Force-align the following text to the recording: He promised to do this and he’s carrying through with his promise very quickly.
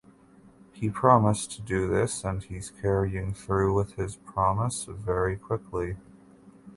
He 0.73 0.89
promised 0.89 1.51
to 1.51 1.61
do 1.61 1.87
this 1.87 2.23
and 2.23 2.41
he’s 2.41 2.71
carrying 2.71 3.35
through 3.35 3.75
with 3.75 3.97
his 3.97 4.15
promise 4.15 4.85
very 4.85 5.35
quickly. 5.35 5.97